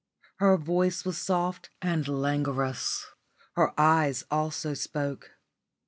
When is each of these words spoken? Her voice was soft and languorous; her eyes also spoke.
Her 0.37 0.57
voice 0.57 1.05
was 1.05 1.19
soft 1.19 1.69
and 1.79 2.07
languorous; 2.07 3.05
her 3.53 3.71
eyes 3.79 4.23
also 4.31 4.73
spoke. 4.73 5.33